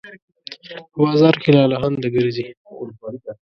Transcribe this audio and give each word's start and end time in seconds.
په 0.91 0.97
بازار 1.05 1.35
کې 1.41 1.49
لالهانده 1.57 2.07
ګرځي 2.15 2.45